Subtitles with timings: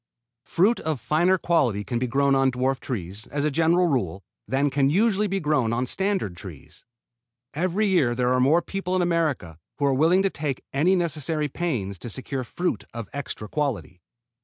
[0.45, 4.71] Fruit of finer quality can be grown on dwarf trees, as a general rule, than
[4.71, 6.85] can usually be grown on standard trees.
[7.53, 11.49] Every year there are more people in America who are willing to take any necessary
[11.49, 14.01] pains to secure fruit of extra quality.